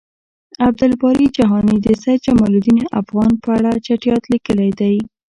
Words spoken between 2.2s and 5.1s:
جمالدین افغان په اړه چټیات لیکلی دی